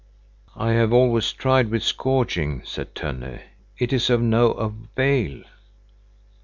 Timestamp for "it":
3.77-3.93